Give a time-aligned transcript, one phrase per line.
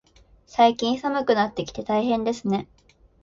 [0.47, 2.67] 最近、寒くなってきて大変ですね。